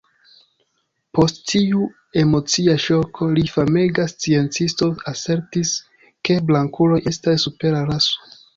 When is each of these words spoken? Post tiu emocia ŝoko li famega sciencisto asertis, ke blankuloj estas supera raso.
Post 1.17 1.35
tiu 1.51 1.83
emocia 2.21 2.75
ŝoko 2.85 3.27
li 3.35 3.45
famega 3.57 4.07
sciencisto 4.15 4.89
asertis, 5.13 5.77
ke 6.31 6.41
blankuloj 6.51 7.01
estas 7.15 7.47
supera 7.49 7.87
raso. 7.95 8.37